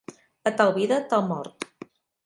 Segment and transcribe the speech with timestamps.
[0.49, 1.71] A tal vida, tal mort.